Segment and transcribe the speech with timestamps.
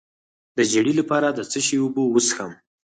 [0.57, 2.51] د ژیړي لپاره د څه شي اوبه وڅښم؟